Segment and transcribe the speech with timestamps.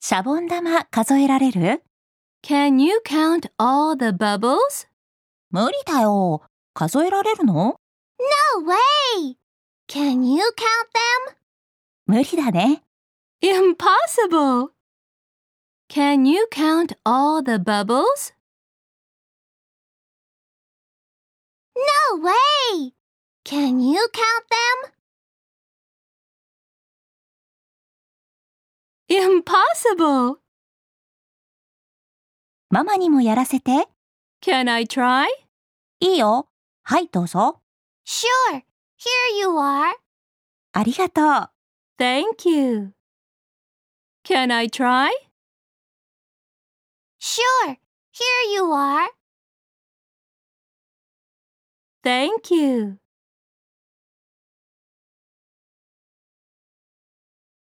[0.00, 1.82] シャボン玉数えられる
[2.42, 4.86] Can you count all the bubbles?
[5.50, 6.42] 無理だよ。
[6.72, 7.80] 数えられるの
[8.54, 9.36] No way!
[9.88, 10.92] Can you count
[11.28, 11.36] them?
[12.06, 12.84] 無理だね。
[13.42, 14.70] Impossible!
[15.88, 18.32] Can you count all the bubbles?
[21.74, 22.92] No way!
[23.44, 24.97] Can you count them?
[29.38, 30.38] Impossible!
[32.70, 33.86] ママにもやらせて。
[34.42, 35.26] Can I try?
[36.00, 36.48] いいよ。
[36.82, 37.60] はい、どうぞ。
[38.04, 38.56] Sure.
[38.56, 38.62] Here
[39.38, 39.92] you are.
[40.72, 41.50] ありがとう。
[41.98, 42.94] Thank you.
[44.24, 45.10] Can I try?
[47.20, 47.76] Sure.
[48.12, 49.08] Here you are.
[52.02, 52.98] Thank you.